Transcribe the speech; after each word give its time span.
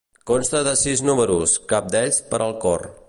Consta 0.29 0.61
de 0.67 0.73
sis 0.83 1.03
números, 1.09 1.53
cap 1.75 1.93
d'ells 1.97 2.19
per 2.33 2.41
al 2.47 2.57
cor. 2.65 2.89